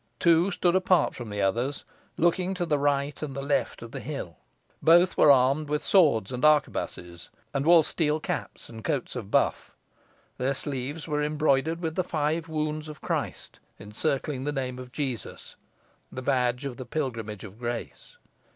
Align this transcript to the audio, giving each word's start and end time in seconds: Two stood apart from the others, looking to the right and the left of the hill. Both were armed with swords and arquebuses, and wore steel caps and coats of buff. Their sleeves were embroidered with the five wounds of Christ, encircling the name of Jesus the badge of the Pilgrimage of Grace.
Two 0.19 0.49
stood 0.49 0.75
apart 0.75 1.13
from 1.13 1.29
the 1.29 1.43
others, 1.43 1.85
looking 2.17 2.55
to 2.55 2.65
the 2.65 2.79
right 2.79 3.21
and 3.21 3.35
the 3.35 3.41
left 3.43 3.83
of 3.83 3.91
the 3.91 3.99
hill. 3.99 4.35
Both 4.81 5.15
were 5.15 5.29
armed 5.29 5.69
with 5.69 5.83
swords 5.85 6.31
and 6.31 6.43
arquebuses, 6.43 7.29
and 7.53 7.67
wore 7.67 7.83
steel 7.83 8.19
caps 8.19 8.67
and 8.67 8.83
coats 8.83 9.15
of 9.15 9.29
buff. 9.29 9.75
Their 10.39 10.55
sleeves 10.55 11.07
were 11.07 11.21
embroidered 11.21 11.81
with 11.81 11.93
the 11.93 12.03
five 12.03 12.49
wounds 12.49 12.89
of 12.89 12.99
Christ, 13.01 13.59
encircling 13.79 14.43
the 14.43 14.51
name 14.51 14.79
of 14.79 14.91
Jesus 14.91 15.55
the 16.11 16.23
badge 16.23 16.65
of 16.65 16.77
the 16.77 16.85
Pilgrimage 16.87 17.43
of 17.43 17.59
Grace. 17.59 18.17